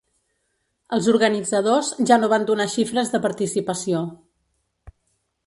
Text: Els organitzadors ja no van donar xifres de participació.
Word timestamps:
Els 0.95 1.09
organitzadors 1.11 1.91
ja 2.13 2.17
no 2.23 2.31
van 2.33 2.47
donar 2.49 2.67
xifres 2.77 3.13
de 3.17 3.21
participació. 3.27 4.03